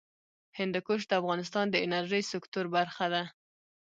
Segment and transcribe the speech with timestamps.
[0.57, 3.23] هندوکش د افغانستان د انرژۍ سکتور برخه ده.